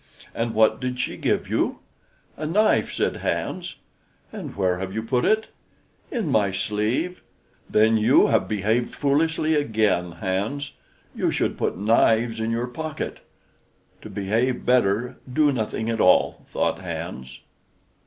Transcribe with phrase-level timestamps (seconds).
[0.33, 1.77] "And what did she give you?"
[2.35, 3.75] "A knife," said Hans.
[4.33, 5.49] "And where have you put it?"
[6.09, 7.21] "In my sleeve."
[7.69, 10.71] "Then you have behaved foolishly again, Hans;
[11.13, 13.19] you should put knives in your pocket."
[14.01, 17.39] "To behave better, do nothing at all," thought Hans.